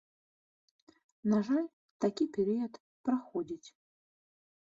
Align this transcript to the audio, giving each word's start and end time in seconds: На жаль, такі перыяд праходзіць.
На 1.33 1.37
жаль, 1.49 1.67
такі 2.05 2.25
перыяд 2.37 2.73
праходзіць. 3.09 3.69